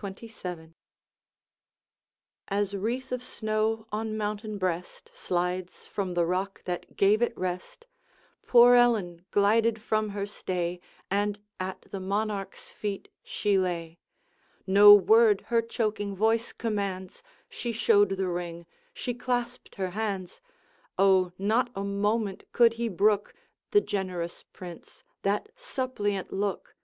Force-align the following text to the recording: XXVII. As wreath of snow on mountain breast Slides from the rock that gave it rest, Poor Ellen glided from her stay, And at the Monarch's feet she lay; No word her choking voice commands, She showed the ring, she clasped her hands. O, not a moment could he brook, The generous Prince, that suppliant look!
XXVII. 0.00 0.74
As 2.46 2.76
wreath 2.76 3.10
of 3.10 3.24
snow 3.24 3.88
on 3.90 4.16
mountain 4.16 4.58
breast 4.58 5.10
Slides 5.12 5.88
from 5.88 6.14
the 6.14 6.24
rock 6.24 6.62
that 6.66 6.96
gave 6.96 7.20
it 7.20 7.36
rest, 7.36 7.88
Poor 8.46 8.76
Ellen 8.76 9.26
glided 9.32 9.82
from 9.82 10.10
her 10.10 10.24
stay, 10.24 10.78
And 11.10 11.40
at 11.58 11.82
the 11.90 11.98
Monarch's 11.98 12.68
feet 12.70 13.08
she 13.24 13.58
lay; 13.58 13.98
No 14.68 14.94
word 14.94 15.40
her 15.48 15.62
choking 15.62 16.14
voice 16.14 16.52
commands, 16.52 17.20
She 17.48 17.72
showed 17.72 18.10
the 18.10 18.28
ring, 18.28 18.66
she 18.94 19.14
clasped 19.14 19.74
her 19.74 19.90
hands. 19.90 20.40
O, 20.96 21.32
not 21.38 21.70
a 21.74 21.82
moment 21.82 22.44
could 22.52 22.74
he 22.74 22.88
brook, 22.88 23.34
The 23.72 23.80
generous 23.80 24.44
Prince, 24.52 25.02
that 25.22 25.48
suppliant 25.56 26.32
look! 26.32 26.76